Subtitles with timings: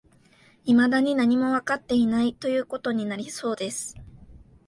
[0.65, 3.95] 未だに何もわかっていない、という事になりそうです